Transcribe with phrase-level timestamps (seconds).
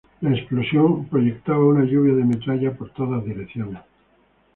[0.21, 3.81] La explosión proyectaba una lluvia de metralla por todas direcciones.